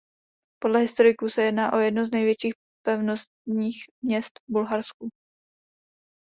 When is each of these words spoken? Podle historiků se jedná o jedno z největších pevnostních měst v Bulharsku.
Podle 0.63 0.79
historiků 0.79 1.29
se 1.29 1.41
jedná 1.43 1.73
o 1.73 1.77
jedno 1.77 2.05
z 2.05 2.11
největších 2.11 2.53
pevnostních 2.85 3.85
měst 4.03 4.39
v 4.39 4.51
Bulharsku. 4.51 5.09